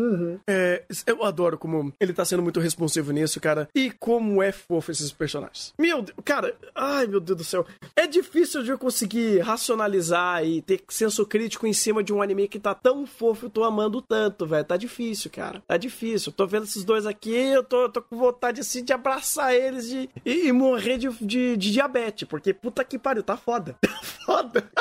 [0.47, 3.67] É, eu adoro como ele tá sendo muito responsivo nisso, cara.
[3.73, 5.62] E como é fofo esses personagens.
[5.77, 7.65] Meu Deus, cara, ai meu Deus do céu.
[7.95, 12.47] É difícil de eu conseguir racionalizar e ter senso crítico em cima de um anime
[12.47, 14.65] que tá tão fofo e tô amando tanto, velho.
[14.65, 15.63] Tá difícil, cara.
[15.67, 16.31] Tá difícil.
[16.31, 20.09] Tô vendo esses dois aqui, eu tô, tô com vontade assim de abraçar eles de,
[20.25, 22.27] e, e morrer de, de, de diabetes.
[22.27, 23.77] Porque puta que pariu, tá foda.
[23.93, 24.71] Tá foda.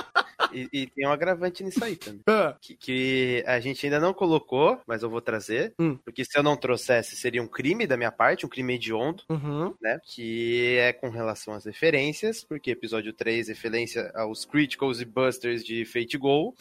[0.52, 2.22] E, e tem um agravante nisso aí também.
[2.26, 5.74] Ah, Que, que a gente ainda não colocou, mas eu vou trazer.
[5.78, 5.96] Hum.
[6.04, 9.74] Porque se eu não trouxesse, seria um crime da minha parte, um crime hediondo, uhum.
[9.80, 9.98] né?
[10.04, 15.84] Que é com relação às referências, porque episódio 3, referência aos Criticals e Busters de
[15.84, 16.54] Fate Go.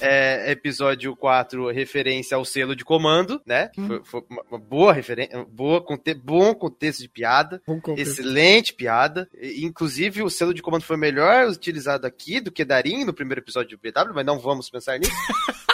[0.00, 3.68] É, episódio 4, referência ao selo de comando, né?
[3.68, 7.62] Que foi, foi uma, boa referência, boa, conte, bom contexto de piada.
[7.64, 8.00] Conferir.
[8.00, 9.28] Excelente piada.
[9.40, 13.78] Inclusive, o selo de comando foi melhor utilizado aqui do que Darin no primeiro episódio
[13.78, 15.12] do BW, mas não vamos pensar nisso.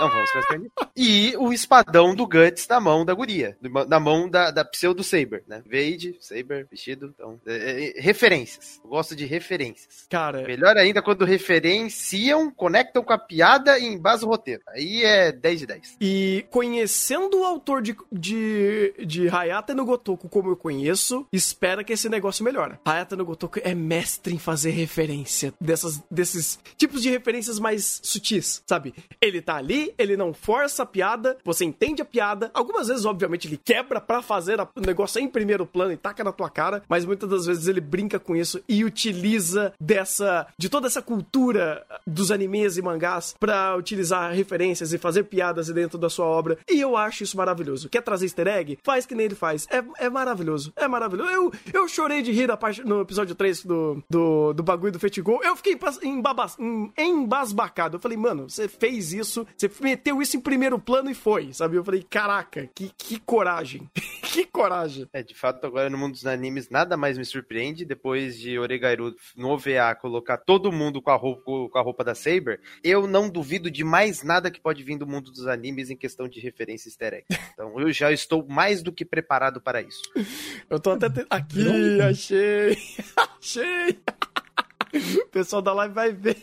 [0.00, 0.30] Não vamos
[0.60, 0.72] nisso.
[0.96, 3.56] E o espadão do Guts na mão da guria.
[3.88, 5.62] Na mão da, da pseudo Saber, né?
[5.64, 7.12] Vade, Saber, vestido.
[7.14, 8.80] Então, é, é, referências.
[8.82, 10.06] Eu gosto de referências.
[10.08, 14.62] Cara, Melhor ainda quando referenciam, conectam com a piada e embasam o roteiro.
[14.68, 15.96] Aí é 10 de 10.
[16.00, 21.92] E conhecendo o autor de, de, de Hayata no Gotoku como eu conheço, espera que
[21.92, 22.78] esse negócio melhore.
[22.84, 28.62] Hayata no Gotoku é mestre em fazer referência dessas, desses tipos de referências mais sutis,
[28.66, 28.94] sabe?
[29.20, 32.50] Ele tá ali, ele não força a piada, você entende a piada.
[32.54, 36.32] Algumas vezes, obviamente, ele quebra pra fazer o negócio em primeiro plano e taca na
[36.32, 40.86] tua cara, mas muitas das vezes ele brinca com isso e utiliza dessa, de toda
[40.86, 46.26] essa cultura dos animes e mangás pra utilizar referências e fazer piadas dentro da sua
[46.26, 46.58] obra.
[46.68, 47.88] E eu acho isso maravilhoso.
[47.88, 48.78] Quer trazer easter egg?
[48.82, 49.66] Faz que nem ele faz.
[49.70, 50.72] É, é maravilhoso.
[50.76, 51.30] É maravilhoso.
[51.30, 55.20] Eu, eu chorei de rir parte, no episódio 3 do, do, do bagulho do Fate
[55.20, 55.40] Go.
[55.42, 57.96] Eu fiquei embabas- em- embasbacado.
[57.96, 61.76] Eu falei, mano, você fez isso, você meteu isso em primeiro plano e foi, sabe?
[61.76, 63.88] Eu falei, caraca, que, que coragem.
[64.22, 65.08] que coragem.
[65.12, 67.84] É, de fato, agora no mundo dos animes, nada mais me surpreende.
[67.84, 72.14] Depois de Oregairu no OVA colocar todo mundo com a roupa, com a roupa da
[72.14, 75.96] Saber, eu não duvido de mais nada que pode vir do mundo dos animes em
[75.96, 77.26] questão de referência easter egg.
[77.52, 80.02] Então eu já estou mais do que preparado para isso.
[80.68, 81.08] Eu tô até.
[81.08, 82.76] te- Aqui, achei!
[83.40, 83.98] achei!
[85.24, 86.36] O pessoal da live vai ver.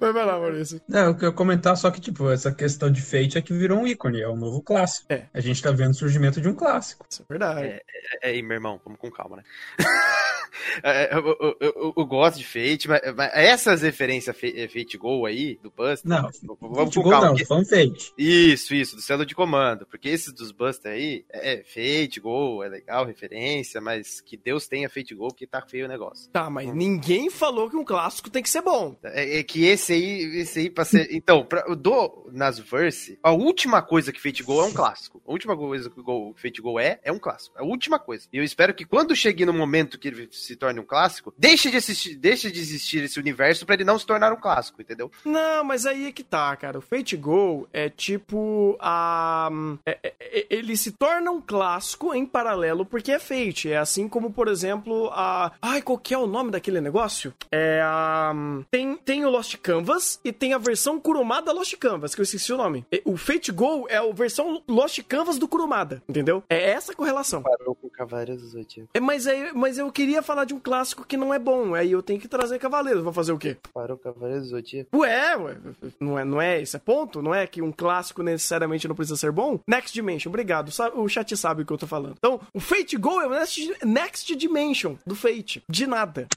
[0.00, 0.80] Mas vai lá, Maurício.
[0.88, 3.86] Não, eu queria comentar só que, tipo, essa questão de Fate é que virou um
[3.86, 5.06] ícone, é um novo clássico.
[5.12, 5.26] É.
[5.32, 7.06] A gente tá vendo o surgimento de um clássico.
[7.08, 7.66] Isso é verdade.
[7.66, 7.82] É,
[8.22, 9.42] é, é, meu irmão, vamos com calma, né?
[10.82, 15.26] É, eu, eu- eu- eu gosto de Fate, mas, mas essas referências é, Fate Go
[15.26, 16.28] aí, do Buster, Não,
[16.60, 18.12] vamos Fate Go não, porque- falando Fate.
[18.16, 19.86] Isso, isso, do selo de comando.
[19.86, 24.88] Porque esses dos Buster aí, é Fate Go, é legal, referência, mas que Deus tenha
[24.88, 26.30] Fate Go que tá feio o negócio.
[26.30, 28.96] Tá, mas ninguém falou que um clássico tem que ser bom.
[29.02, 31.08] É, é que esse aí, esse aí pra ser.
[31.12, 35.20] Então, pra, do Nasverse, a última coisa que Fate Go é um clássico.
[35.26, 37.56] A última coisa que o Go- Fate Go é, é um clássico.
[37.58, 38.26] A última coisa.
[38.32, 41.70] E eu espero que quando chegue no momento que ele se torne um clássico, deixe
[41.70, 45.10] de assistir, deixe de existir esse universo pra ele não se tornar um clássico, entendeu?
[45.24, 46.78] Não, mas aí é que tá, cara.
[46.78, 49.50] O Fate Go é tipo a.
[49.86, 53.70] é- é- é- ele se torna um clássico em paralelo porque é Fate.
[53.70, 55.52] É assim como, por exemplo, a.
[55.60, 57.32] Ai, qual que é o nome daquele negócio?
[57.50, 58.32] É a.
[58.70, 62.52] Tem, tem o Lost Canvas e tem a versão Kurumada Lost Canvas, que eu esqueci
[62.52, 62.86] o nome.
[63.04, 66.42] O Fate Go é a versão Lost Canvas do Kurumada, entendeu?
[66.48, 67.42] É essa a correlação.
[67.42, 68.90] Parou com Cavaleiros do Zodíaco.
[68.94, 71.74] É, mas, aí, mas eu queria falar de um clássico que não é bom.
[71.74, 73.02] Aí eu tenho que trazer Cavaleiros.
[73.02, 73.56] Vou fazer o quê?
[73.74, 74.96] Parou com Cavaleiros do Zodíaco.
[74.96, 75.56] Ué, ué,
[75.98, 77.20] não é, não é esse é ponto?
[77.20, 79.58] Não é que um clássico necessariamente não precisa ser bom?
[79.66, 80.70] Next Dimension, obrigado.
[80.94, 82.14] O chat sabe o que eu tô falando.
[82.16, 85.64] Então, o Fate Go é o Next, Next Dimension do Fate.
[85.68, 86.28] De nada.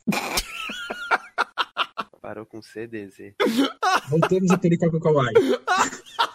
[2.19, 3.34] Parou com CDZ.
[4.10, 5.34] Voltemos a Toriko Kawaii.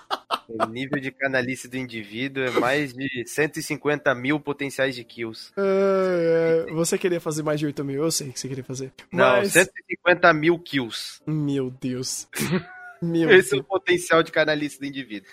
[0.48, 5.52] O nível de canalice do indivíduo é mais de 150 mil potenciais de kills.
[5.56, 8.90] É, é, você queria fazer mais de 8 mil, eu sei que você queria fazer.
[9.12, 9.52] Não, Mas.
[9.52, 11.20] 150 mil kills.
[11.26, 12.26] Meu Deus.
[13.00, 13.62] Meu Esse é Deus.
[13.62, 15.28] o potencial de canalice do indivíduo.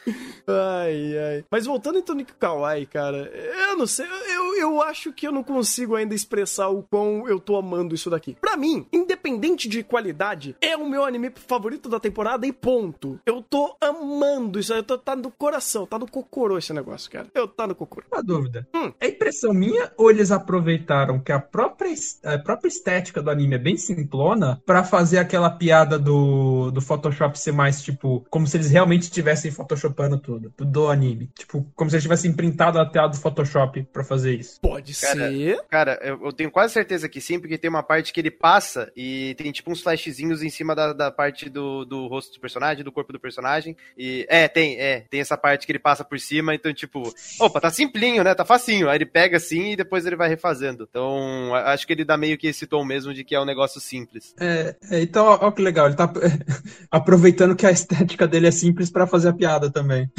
[0.47, 1.45] Ai, ai.
[1.49, 3.31] Mas voltando em Tonico Kawaii, cara,
[3.69, 4.05] eu não sei.
[4.05, 8.09] Eu, eu, acho que eu não consigo ainda expressar o quão eu tô amando isso
[8.09, 8.37] daqui.
[8.39, 13.19] Pra mim, independente de qualidade, é o meu anime favorito da temporada e ponto.
[13.25, 14.73] Eu tô amando isso.
[14.73, 17.27] Eu tô, tá no coração, tá no cocorô esse negócio, cara.
[17.33, 18.05] Eu tá no cocorô.
[18.11, 18.67] Uma dúvida.
[18.75, 18.91] Hum.
[18.99, 23.59] É impressão minha ou eles aproveitaram que a própria, a própria estética do anime é
[23.59, 28.69] bem simplona pra fazer aquela piada do, do Photoshop ser mais, tipo, como se eles
[28.69, 31.29] realmente estivessem photoshopando tudo, tudo do anime.
[31.37, 34.59] Tipo, como se eles tivessem printado a tela do Photoshop pra fazer isso.
[34.59, 35.61] Pode Cara, ser.
[35.69, 38.91] Cara, eu, eu tenho quase certeza que sim, porque tem uma parte que ele passa
[38.95, 42.83] e tem tipo uns flashzinhos em cima da, da parte do, do rosto do personagem,
[42.83, 43.77] do corpo do personagem.
[43.97, 47.61] E é, tem, é, tem essa parte que ele passa por cima, então tipo, opa,
[47.61, 48.33] tá simplinho, né?
[48.33, 48.89] Tá facinho.
[48.89, 50.87] Aí ele pega assim e depois ele vai refazendo.
[50.89, 53.79] Então, acho que ele dá meio que esse tom mesmo de que é um negócio
[53.79, 54.33] simples.
[54.39, 56.11] É, é, então, ó, ó que legal, ele tá
[56.89, 60.09] aproveitando que a estética dele é simples pra fazer a piada também.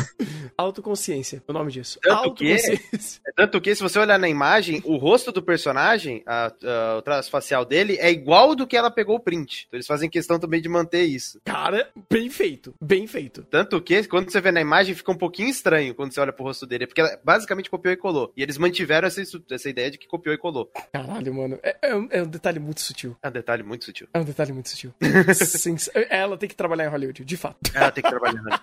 [0.58, 1.98] Autoconsciência, o nome disso.
[2.02, 3.20] Tanto que- Autoconsciência.
[3.26, 7.02] É Tanto que, se você olhar na imagem, o rosto do personagem, a- a- o
[7.02, 9.64] traço facial dele, é igual do que ela pegou o print.
[9.68, 11.40] Então eles fazem questão também de manter isso.
[11.44, 12.74] Cara, bem feito.
[12.80, 13.42] Bem feito.
[13.50, 16.44] Tanto que, quando você vê na imagem, fica um pouquinho estranho quando você olha pro
[16.44, 18.32] rosto dele, porque ela basicamente copiou e colou.
[18.36, 20.70] E eles mantiveram essa, essa ideia de que copiou e colou.
[20.92, 21.58] Caralho, mano.
[21.62, 23.16] É, é um, é um detalhe muito sutil.
[23.22, 24.08] É um detalhe muito sutil.
[24.12, 24.92] É um detalhe muito sutil.
[26.10, 27.58] Ela tem que trabalhar em Hollywood, de fato.
[27.74, 28.60] Ela tem que trabalhar na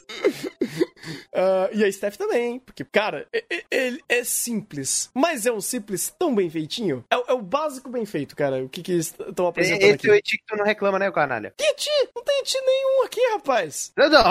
[1.36, 3.26] Ah, e a Steph também, porque, cara,
[3.70, 7.04] ele é simples, mas é um simples tão bem feitinho.
[7.10, 8.64] É, o- é o básico bem feito, cara.
[8.64, 10.08] O que que eles estão apresentando Esse aqui?
[10.08, 11.52] é o Eti que tu não reclama, né, canalha?
[11.56, 11.90] Que eti?
[12.14, 13.92] Não tem eti nenhum aqui, rapaz.
[13.96, 14.22] Não, não,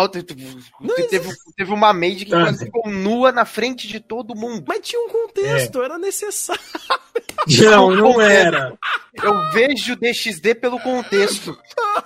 [0.80, 2.44] Não teve, teve uma maid que Ah.
[2.44, 4.64] quase ficou nua na frente de todo mundo.
[4.68, 6.62] Mas tinha um contexto, era necessário.
[7.70, 8.74] Não, não era.
[9.22, 11.58] Eu vejo DXD pelo contexto.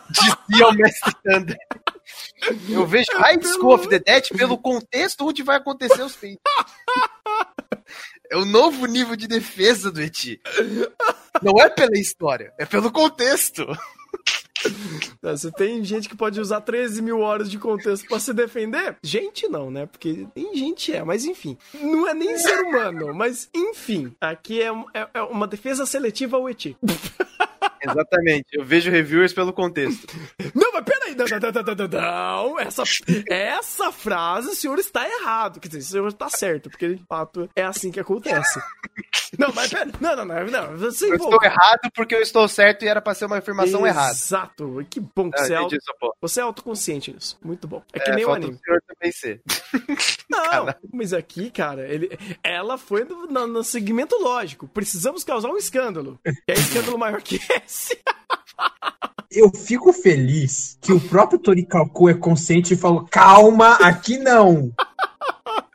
[0.09, 1.57] Dizia o mestre Thunder.
[2.69, 6.41] Eu vejo High School of the Dead pelo contexto onde vai acontecer os feitos.
[8.29, 10.41] É o novo nível de defesa do Eti.
[11.41, 13.65] Não é pela história, é pelo contexto.
[15.21, 18.97] Você tem gente que pode usar 13 mil horas de contexto pra se defender?
[19.01, 19.85] Gente não, né?
[19.85, 21.57] Porque tem gente é, mas enfim.
[21.75, 24.13] Não é nem ser humano, mas enfim.
[24.19, 26.75] Aqui é, é- é uma defesa seletiva ao eti.
[27.81, 30.05] Exatamente, eu vejo reviewers pelo contexto.
[30.53, 31.87] Não, mas peraí, não, não, não, não, não,
[32.53, 32.59] não.
[32.59, 32.83] Essa,
[33.29, 35.59] essa frase o senhor está errado.
[35.59, 38.59] Quer dizer, o senhor está certo, porque de fato é assim que acontece.
[39.37, 40.77] Não, mas pera, não, não, não, não.
[40.77, 43.85] Você Eu envolve- estou errado porque eu estou certo e era pra ser uma afirmação
[43.85, 44.11] errada.
[44.11, 44.85] Exato.
[44.89, 46.13] Que bom que Ah, você, é entendi auto, porra.
[46.21, 47.37] você é autoconsciente nisso.
[47.43, 47.83] Muito bom.
[47.91, 48.53] É que É, nem o anime.
[48.55, 49.41] o senhor também ser.
[50.29, 54.67] Não, mas aqui, cara, ele, ela foi no, no- no segmento lógico.
[54.67, 56.19] Precisamos causar um escândalo.
[56.47, 57.99] É escândalo maior que esse.
[59.37, 64.71] Eu fico feliz que o próprio Torikaku é consciente e falou: calma, aqui não.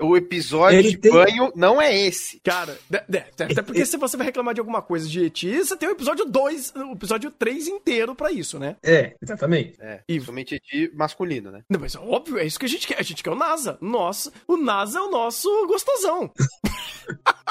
[0.00, 2.40] O episódio Ele de tem- banho não é esse.
[2.40, 5.76] Cara, de- de- até porque se você vai reclamar de alguma coisa de Eti, você
[5.76, 8.76] tem o episódio 2, o episódio 3 inteiro pra isso, né?
[8.82, 9.74] É, exatamente.
[9.80, 11.62] É, E- somente de masculino, né?
[11.70, 12.98] Não, mas é óbvio, é isso que a gente quer.
[12.98, 13.78] A gente quer o NASA.
[13.80, 16.32] Nossa, o NASA é o nosso gostosão.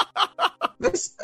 [0.80, 1.16] Mas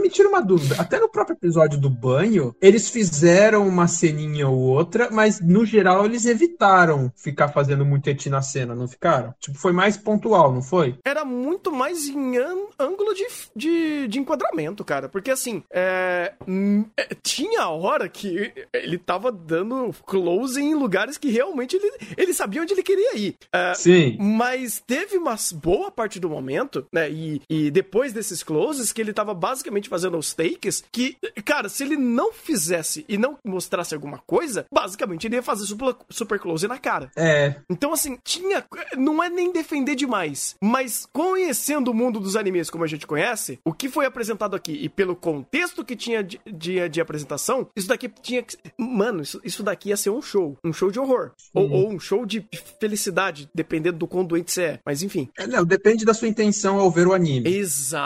[0.00, 0.76] me tira uma dúvida.
[0.78, 6.04] Até no próprio episódio do banho, eles fizeram uma ceninha ou outra, mas no geral
[6.04, 9.34] eles evitaram ficar fazendo muito eti na cena, não ficaram?
[9.40, 10.98] Tipo, foi mais pontual, não foi?
[11.04, 13.26] Era muito mais em ân- ângulo de,
[13.56, 15.08] de, de enquadramento, cara.
[15.08, 21.16] Porque assim, é, hum, é, tinha a hora que ele tava dando close em lugares
[21.16, 23.36] que realmente ele, ele sabia onde ele queria ir.
[23.52, 24.18] É, Sim.
[24.20, 27.10] Mas teve uma boa parte do momento, né?
[27.10, 31.82] E, e depois desses closes, que ele tava basicamente fazendo os takes, que, cara, se
[31.82, 36.66] ele não fizesse e não mostrasse alguma coisa, basicamente ele ia fazer super, super close
[36.66, 37.10] na cara.
[37.16, 38.64] É, Então, assim, tinha.
[38.96, 43.58] Não é nem defender demais, mas conhecendo o mundo dos animes como a gente conhece,
[43.64, 47.88] o que foi apresentado aqui e pelo contexto que tinha de, de, de apresentação, isso
[47.88, 48.56] daqui tinha que.
[48.76, 50.56] Mano, isso, isso daqui ia ser um show.
[50.64, 51.32] Um show de horror.
[51.54, 52.46] Ou, ou um show de
[52.80, 54.80] felicidade, dependendo do quão doente você é.
[54.84, 55.28] Mas enfim.
[55.36, 57.48] É, não, depende da sua intenção ao ver o anime.
[57.48, 57.97] Exato,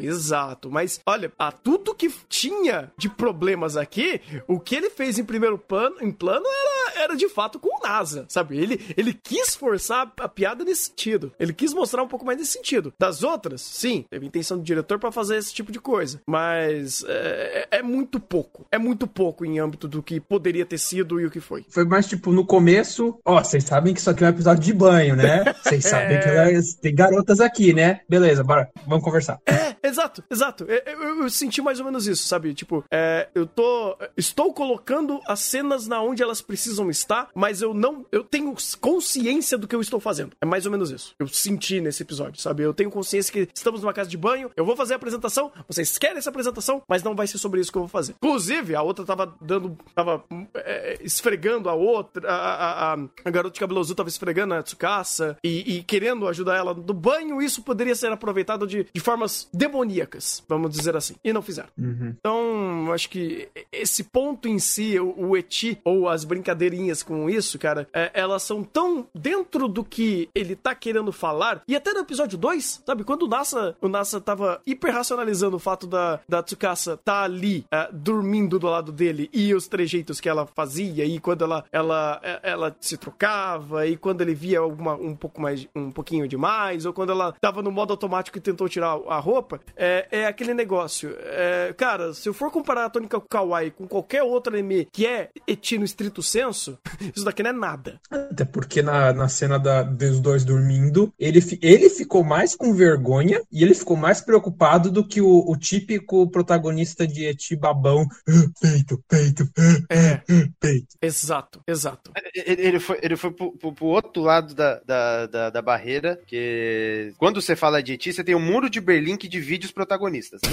[0.00, 0.70] exato.
[0.70, 5.58] Mas olha, a tudo que tinha de problemas aqui, o que ele fez em primeiro
[5.58, 8.56] plano, em plano era, era de fato com NASA, sabe?
[8.58, 11.32] Ele, ele quis forçar a piada nesse sentido.
[11.38, 12.92] Ele quis mostrar um pouco mais nesse sentido.
[12.98, 16.20] Das outras, sim, teve intenção do diretor pra fazer esse tipo de coisa.
[16.26, 18.66] Mas é, é muito pouco.
[18.70, 21.64] É muito pouco em âmbito do que poderia ter sido e o que foi.
[21.68, 24.72] Foi mais tipo no começo, ó, vocês sabem que isso aqui é um episódio de
[24.72, 25.44] banho, né?
[25.62, 28.00] Vocês sabem que é- tem garotas aqui, né?
[28.08, 29.40] Beleza, bora, vamos conversar.
[29.46, 30.64] É, exato, exato.
[30.64, 32.52] Eu, eu- eu senti mais ou menos isso, sabe?
[32.54, 33.96] Tipo, é, eu tô.
[34.16, 38.06] Estou colocando as cenas na onde elas precisam estar, mas eu eu não.
[38.12, 40.32] Eu tenho consciência do que eu estou fazendo.
[40.40, 41.14] É mais ou menos isso.
[41.18, 42.62] Eu senti nesse episódio, sabe?
[42.62, 45.98] Eu tenho consciência que estamos numa casa de banho, eu vou fazer a apresentação, vocês
[45.98, 48.14] querem essa apresentação, mas não vai ser sobre isso que eu vou fazer.
[48.22, 49.76] Inclusive, a outra tava dando.
[49.94, 50.22] tava
[50.54, 52.28] é, esfregando a outra.
[52.28, 56.28] A, a, a, a garota de cabelo azul tava esfregando a Tsukasa e, e querendo
[56.28, 57.40] ajudar ela no banho.
[57.40, 61.14] Isso poderia ser aproveitado de, de formas demoníacas, vamos dizer assim.
[61.24, 61.68] E não fizeram.
[61.78, 67.58] Então, acho que esse ponto em si, o, o eti, ou as brincadeirinhas com isso,
[67.62, 71.62] cara, é, elas são tão dentro do que ele tá querendo falar.
[71.68, 73.04] E até no episódio 2, sabe?
[73.04, 77.64] Quando o Nasa, o Nasa tava hiper racionalizando o fato da, da Tsukasa tá ali,
[77.70, 82.20] é, dormindo do lado dele, e os trejeitos que ela fazia, e quando ela, ela,
[82.24, 86.84] é, ela se trocava, e quando ele via alguma, um pouco mais, um pouquinho demais,
[86.84, 90.52] ou quando ela tava no modo automático e tentou tirar a roupa, é, é aquele
[90.52, 91.14] negócio.
[91.20, 95.30] É, cara, se eu for comparar a Tônica Kawaii com qualquer outro anime que é
[95.46, 96.76] eti no estrito senso,
[97.14, 98.00] isso daqui não é nada.
[98.10, 102.72] Até porque na, na cena da, dos dois dormindo, ele, fi- ele ficou mais com
[102.74, 108.06] vergonha e ele ficou mais preocupado do que o, o típico protagonista de Eti babão.
[108.28, 109.48] "Ah, Peito, peito,
[109.90, 110.22] É,
[110.60, 110.96] peito.
[111.00, 112.10] exato, exato.
[112.34, 116.18] Ele, ele foi, ele foi pro, pro- pro outro lado da, da, da, da barreira,
[116.26, 119.72] que quando você fala de Eti, você tem um muro de Berlim que divide os
[119.72, 120.50] protagonistas, né?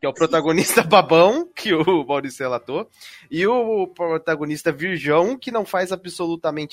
[0.00, 2.88] Que é o protagonista babão, que o Maurício relatou,
[3.30, 6.23] e o protagonista virgão, que não faz absolutamente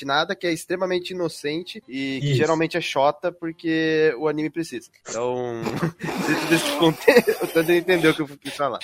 [0.05, 2.35] nada, que é extremamente inocente e que Isso.
[2.35, 4.89] geralmente é chota porque o anime precisa.
[5.07, 5.61] Então,
[6.27, 8.79] dentro desse contexto, eu tô entendendo o que eu quis falar.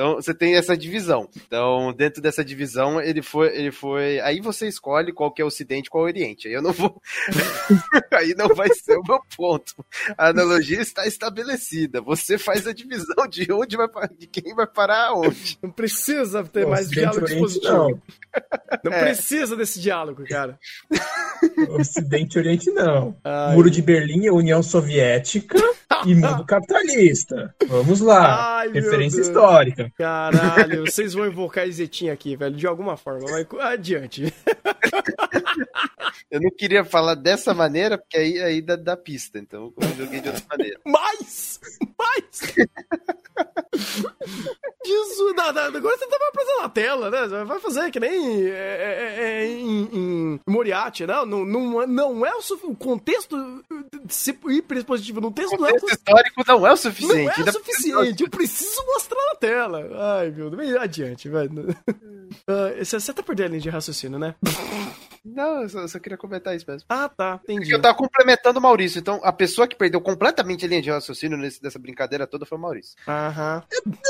[0.00, 1.28] Então você tem essa divisão.
[1.46, 4.18] Então, dentro dessa divisão, ele foi, ele foi.
[4.20, 6.48] Aí você escolhe qual que é o Ocidente e qual é o Oriente.
[6.48, 7.02] Aí eu não vou.
[8.10, 9.84] Aí não vai ser o meu ponto.
[10.16, 12.00] A analogia está estabelecida.
[12.00, 15.58] Você faz a divisão de onde vai de quem vai parar aonde.
[15.62, 17.72] Não precisa ter mais Ocidente, diálogo Oriente, expositivo.
[17.74, 18.02] não.
[18.84, 19.00] Não É.
[19.04, 20.58] precisa desse diálogo, cara.
[21.78, 23.16] Ocidente e Oriente não.
[23.22, 23.54] Ai.
[23.54, 25.58] Muro de Berlim é União Soviética
[26.06, 27.54] e mundo capitalista.
[27.66, 28.58] Vamos lá.
[28.60, 29.28] Ai, Referência Deus.
[29.90, 30.38] Histórica.
[30.38, 33.26] Caralho, vocês vão invocar Izetinha aqui, velho, de alguma forma.
[33.30, 34.32] Mas adiante.
[36.30, 39.38] Eu não queria falar dessa maneira, porque aí, aí dá, dá pista.
[39.38, 40.80] Então eu joguei de outra maneira.
[40.86, 41.60] Mais!
[41.98, 42.54] Mais!
[44.84, 47.44] Jesus, não, não, agora você tá vai apresentar na tela, né?
[47.44, 52.32] Vai fazer que nem é, é, é, em, em Moriarty, não, não, não, não é
[52.34, 53.36] o, o contexto
[54.48, 57.40] hiperexpositivo no texto O não é o contexto histórico não é o Não suficiente.
[57.40, 59.88] é o suficiente, eu preciso mostrar na tela.
[60.18, 61.50] Ai, meu Deus, adiante, velho.
[62.46, 64.36] Ah, Você você tá perdendo a linha de raciocínio, né?
[65.24, 66.86] Não, eu só, eu só queria comentar isso mesmo.
[66.88, 67.70] Ah, tá, entendi.
[67.70, 71.36] Eu tava complementando o Maurício, então a pessoa que perdeu completamente a linha de raciocínio
[71.36, 72.96] nesse, nessa brincadeira toda foi o Maurício.
[73.06, 73.62] Aham.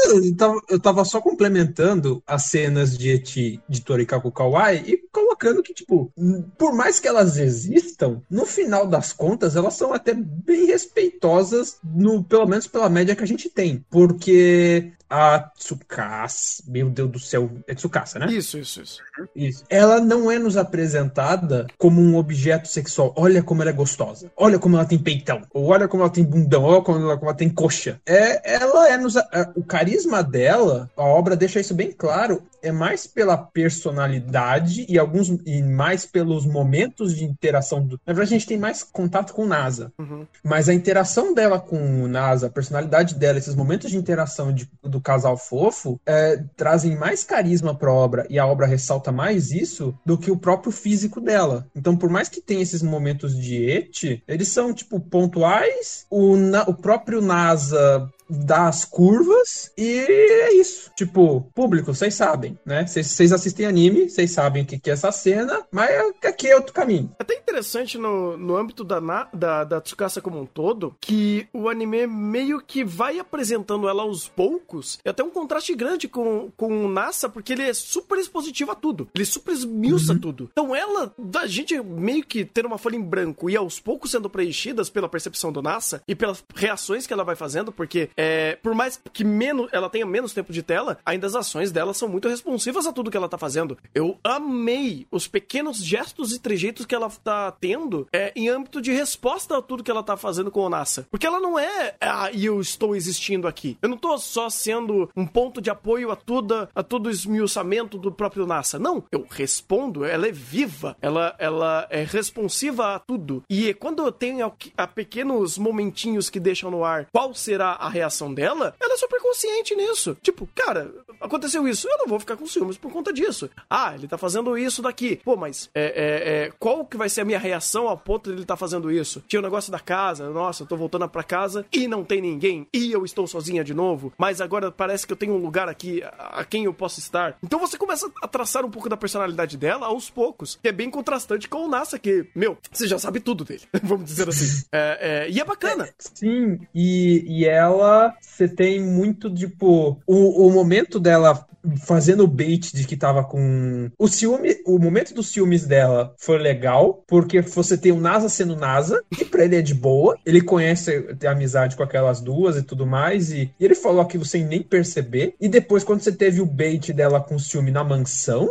[0.04, 5.62] Eu tava, eu tava só complementando as cenas de Eti de Torikaku Kawaii e colocando
[5.62, 6.12] que, tipo,
[6.56, 12.22] por mais que elas existam, no final das contas, elas são até bem respeitosas, no,
[12.22, 13.84] pelo menos pela média que a gente tem.
[13.90, 18.26] Porque a Tsukasa, meu Deus do céu, é Tsukasa, né?
[18.32, 19.02] Isso, isso, isso.
[19.34, 19.64] Isso.
[19.68, 23.12] Ela não é nos apresentada como um objeto sexual.
[23.16, 24.30] Olha como ela é gostosa.
[24.36, 25.42] Olha como ela tem peitão.
[25.52, 26.62] Ou olha como ela tem bundão.
[26.62, 28.00] Olha como ela, como ela tem coxa.
[28.06, 29.16] É, ela é nos.
[29.16, 32.42] a- o carisma dela, a obra deixa isso bem claro.
[32.62, 37.82] É mais pela personalidade e alguns e mais pelos momentos de interação.
[37.84, 39.92] Do, na verdade, a gente tem mais contato com o NASA.
[39.98, 40.26] Uhum.
[40.44, 44.68] Mas a interação dela com o NASA, a personalidade dela, esses momentos de interação de-
[44.82, 49.94] do casal fofo, é, trazem mais carisma pra obra e a obra ressalta mais isso
[50.04, 51.66] do que o próprio físico dela.
[51.74, 56.06] Então, por mais que tenha esses momentos de et, eles são, tipo, pontuais.
[56.10, 60.90] O, na- o próprio NASA dá as curvas e é isso.
[60.96, 62.86] Tipo, público, vocês sabem, né?
[62.86, 65.90] Vocês- assistem anime, vocês sabem o que que é essa cena, mas
[66.24, 67.10] aqui é outro caminho.
[67.18, 71.46] É até interessante no, no âmbito da, Na- da, da Tsukasa como um todo, que
[71.52, 76.50] o anime meio que vai apresentando ela aos poucos, e até um contraste grande com,
[76.56, 79.08] com o Nasa, porque ele é super expositivo a tudo.
[79.14, 80.48] Ele super esmiuça tudo.
[80.52, 84.28] Então ela, da gente meio que ter uma folha em branco e aos poucos sendo
[84.30, 88.74] preenchidas pela percepção do Nasa e pelas reações que ela vai fazendo, porque é, por
[88.74, 92.28] mais que menos, ela tenha menos tempo de tela, ainda as ações dela são muito
[92.28, 93.78] responsivas a tudo que ela tá fazendo.
[93.94, 98.92] Eu amei os pequenos gestos e trejeitos que ela tá tendo é, em âmbito de
[98.92, 101.06] resposta a tudo que ela tá fazendo com o NASA.
[101.10, 103.78] Porque ela não é, ah, eu estou existindo aqui.
[103.80, 107.96] Eu não tô só sendo um ponto de apoio a tudo, a todo o esmiuçamento
[107.96, 108.78] do próprio NASA.
[108.78, 113.42] Não, eu respondo, ela é viva, ela, ela é responsiva a tudo.
[113.48, 117.88] E quando eu tenho a, a pequenos momentinhos que deixam no ar qual será a
[117.88, 120.16] reação reação dela, ela é super consciente nisso.
[120.20, 123.48] Tipo, cara, aconteceu isso, eu não vou ficar com ciúmes por conta disso.
[123.68, 125.16] Ah, ele tá fazendo isso daqui.
[125.24, 128.36] Pô, mas é, é, é, qual que vai ser a minha reação ao ponto de
[128.36, 129.22] ele tá fazendo isso?
[129.28, 132.66] Tinha o negócio da casa, nossa, eu tô voltando pra casa e não tem ninguém,
[132.72, 136.02] e eu estou sozinha de novo, mas agora parece que eu tenho um lugar aqui
[136.18, 137.36] a, quem eu posso estar.
[137.42, 140.90] Então você começa a traçar um pouco da personalidade dela aos poucos, que é bem
[140.90, 144.64] contrastante com o Nasa, que, meu, você já sabe tudo dele, vamos dizer assim.
[144.72, 145.88] É, é, e é bacana.
[145.98, 151.46] Sim, e, e ela, você tem muito, tipo, o, o momento dela
[151.84, 153.90] fazendo o bait de que tava com.
[153.98, 158.56] O ciúme, o momento dos ciúmes dela foi legal, porque você tem o NASA sendo
[158.56, 162.62] NASA, que pra ele é de boa, ele conhece, tem amizade com aquelas duas e
[162.62, 165.34] tudo mais, e, e ele falou aquilo sem nem perceber.
[165.40, 168.48] E depois, quando você teve o bait dela com ciúme na mansão,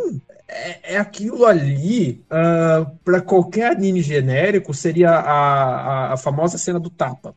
[0.50, 6.80] é, é aquilo ali, uh, para qualquer anime genérico, seria a, a, a, famosa cena
[6.80, 7.34] do tapa.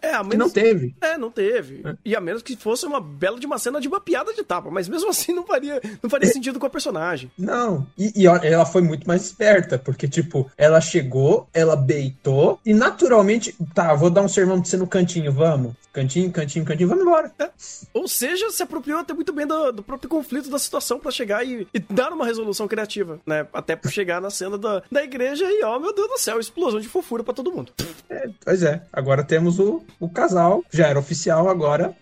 [0.00, 0.96] É, a menos, que não teve.
[1.00, 1.82] É, não teve.
[1.84, 1.96] É.
[2.04, 4.70] E a menos que fosse uma bela de uma cena de uma piada de tapa,
[4.70, 6.32] mas mesmo assim não faria, não faria é.
[6.32, 7.30] sentido com a personagem.
[7.36, 12.72] Não, e, e, ela foi muito mais esperta, porque, tipo, ela chegou, ela beitou, e
[12.72, 15.74] naturalmente, tá, vou dar um sermão pra você no cantinho, vamos.
[15.94, 17.32] Cantinho, cantinho, cantinho, vamos embora.
[17.38, 17.48] É.
[17.92, 21.46] Ou seja, se apropriou até muito bem do, do próprio conflito da situação para chegar
[21.46, 23.46] e, e, dar uma resolução criativa, né?
[23.52, 26.80] Até pra chegar na cena da, da igreja e, ó, meu Deus do céu, explosão
[26.80, 27.72] de fofura para todo mundo.
[28.10, 31.94] É, pois é, agora temos o, o casal, já era oficial, agora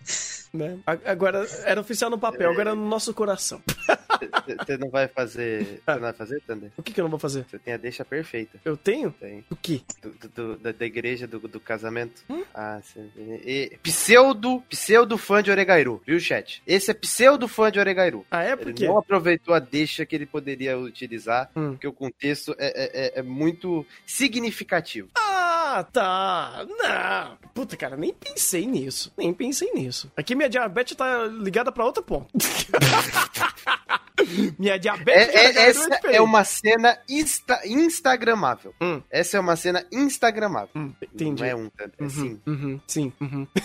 [0.53, 0.77] né?
[1.05, 3.61] Agora, era oficial no papel, agora é no nosso coração.
[4.65, 5.81] Você não vai fazer.
[5.83, 6.71] Você não vai fazer, Thunder?
[6.77, 7.45] O que, que eu não vou fazer?
[7.49, 8.59] Você tem a deixa perfeita.
[8.63, 9.11] Eu tenho?
[9.11, 9.43] Tem.
[9.49, 9.57] O
[10.35, 12.23] do, da, da, igreja, do, do casamento.
[12.29, 12.43] Hum?
[12.53, 13.09] Ah, sim.
[13.17, 16.61] E, pseudo, pseudo fã de Oregairu, viu, chat?
[16.67, 18.25] Esse é pseudo fã de Oregairu.
[18.29, 18.55] Ah, é?
[18.55, 18.87] Por ele quê?
[18.87, 21.71] não aproveitou a deixa que ele poderia utilizar, hum.
[21.71, 25.09] porque o contexto é, é, é, é muito significativo.
[25.15, 26.65] Ah, tá.
[26.67, 27.37] Não.
[27.53, 29.13] Puta, cara, nem pensei nisso.
[29.17, 30.11] Nem pensei nisso.
[30.17, 32.27] Aqui minha diabetes tá ligada pra outro ponto.
[34.59, 35.33] minha diabetes.
[35.33, 38.75] É, é, essa é uma cena insta instagramável.
[38.81, 39.01] Hum.
[39.09, 40.69] Essa é uma cena instagramável.
[40.75, 41.41] Hum, entendi.
[41.41, 42.41] Não é um, é uhum, sim.
[42.45, 43.13] Uhum, sim.
[43.21, 43.47] Uhum.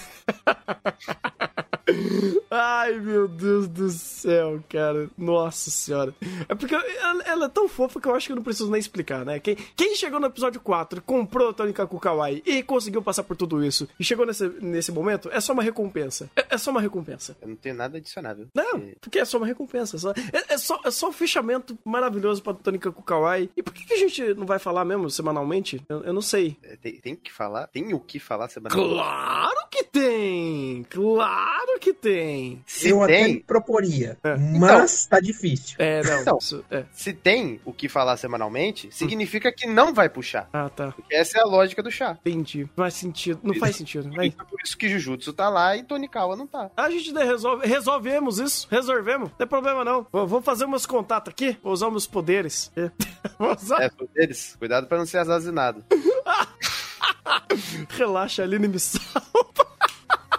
[2.51, 5.09] Ai, meu Deus do céu, cara.
[5.17, 6.15] Nossa senhora.
[6.49, 8.81] É porque ela, ela, é tão fofa que eu acho que eu não preciso nem
[8.81, 9.39] explicar, né?
[9.39, 13.65] Quem, quem chegou no episódio 4, comprou Tony Kaku Kawaii e conseguiu passar por tudo
[13.65, 16.31] isso e chegou nesse, nesse momento, é só uma recompensa.
[16.37, 17.37] É, é só uma recompensa.
[17.41, 18.49] Eu não tenho nada adicionável.
[18.55, 19.97] Não, porque é só uma recompensa.
[19.97, 23.51] É só, é, é só, é só um fichamento maravilhoso pra Tony Kaku Kawaii.
[23.57, 25.83] E por que, que, a gente não vai falar mesmo semanalmente?
[25.89, 26.57] Eu, eu não sei.
[26.63, 27.67] É, tem, tem que falar?
[27.69, 28.95] Tem o que falar semanalmente?
[28.95, 30.87] Claro que tem!
[30.89, 32.63] Claro que tem!
[32.67, 33.37] Se eu tem...
[33.37, 34.37] até proporia, é.
[34.37, 35.77] mas então, tá difícil.
[35.79, 36.21] É, não.
[36.21, 36.85] Então, isso, é.
[36.93, 40.49] Se tem o que falar semanalmente, significa que não vai puxar.
[40.53, 40.93] Ah, tá.
[40.93, 42.17] Porque essa é a lógica do chá.
[42.21, 42.65] Entendi.
[42.65, 43.41] Não faz sentido.
[43.43, 44.11] Não faz sentido.
[44.11, 44.31] Vai.
[44.31, 46.71] Por isso que Jujutsu tá lá e Tonikawa não tá.
[46.77, 48.69] A gente resolve, resolvemos isso.
[48.71, 49.31] Resolvemos.
[49.31, 50.07] Não tem problema não.
[50.13, 51.57] Vou fazer meus contatos aqui.
[51.63, 52.71] Vou usar meus poderes.
[53.39, 53.83] Vou usar.
[53.83, 54.57] É, poderes.
[54.57, 55.85] Cuidado pra não ser assassinado.
[57.91, 59.69] Relaxa, Aline me salva.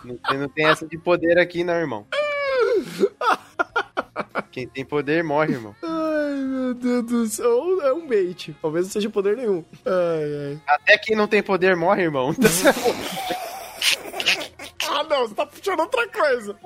[0.04, 2.08] Não tem, não tem essa de poder aqui, não, irmão.
[4.52, 5.76] Quem tem poder morre, irmão.
[5.84, 7.50] Ai, meu Deus do céu.
[7.50, 8.56] Ou é um bait.
[8.62, 9.64] Talvez não seja poder nenhum.
[9.86, 10.62] Ai, ai.
[10.68, 12.36] Até quem não tem poder morre, irmão.
[14.90, 15.28] ah, não.
[15.28, 16.56] Você tá puxando outra coisa.